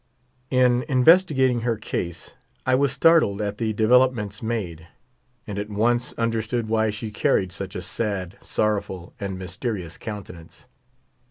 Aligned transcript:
In 0.49 0.81
investigating 0.89 1.61
her 1.61 1.77
case 1.77 2.33
I 2.65 2.73
was 2.73 2.91
startled 2.91 3.39
at 3.39 3.59
the 3.59 3.71
devel 3.71 4.11
opments 4.11 4.41
made, 4.41 4.87
and 5.45 5.59
at 5.59 5.69
once 5.69 6.13
understood 6.13 6.67
why 6.67 6.89
she 6.89 7.11
carried 7.11 7.51
such 7.51 7.75
a 7.75 7.83
sad, 7.83 8.35
sorrowful, 8.41 9.13
and 9.19 9.37
mysterious 9.37 9.99
countenance. 9.99 10.65